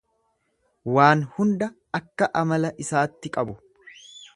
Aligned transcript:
Waan 0.95 1.21
hunda 1.37 1.69
akka 2.01 2.31
amala 2.43 2.75
isaatti 2.87 3.37
qabu. 3.39 3.61